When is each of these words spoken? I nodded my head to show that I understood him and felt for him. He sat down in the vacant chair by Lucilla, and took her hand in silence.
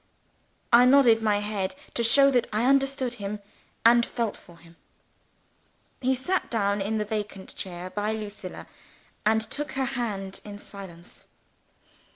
I 0.73 0.85
nodded 0.85 1.21
my 1.21 1.41
head 1.41 1.75
to 1.93 2.01
show 2.03 2.31
that 2.31 2.47
I 2.51 2.65
understood 2.65 3.13
him 3.21 3.39
and 3.85 4.03
felt 4.03 4.35
for 4.35 4.57
him. 4.57 4.75
He 6.01 6.15
sat 6.15 6.49
down 6.49 6.81
in 6.81 6.97
the 6.97 7.05
vacant 7.05 7.55
chair 7.55 7.91
by 7.91 8.11
Lucilla, 8.13 8.65
and 9.27 9.41
took 9.43 9.73
her 9.73 9.85
hand 9.85 10.41
in 10.43 10.57
silence. 10.57 11.27